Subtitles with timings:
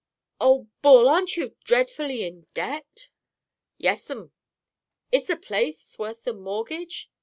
[0.39, 1.07] "Oh, Bul!
[1.07, 3.09] Aren't you dreadfully in debt?"
[3.77, 4.31] "Yes'm."
[5.11, 7.11] "Is the place worth the mortgage?"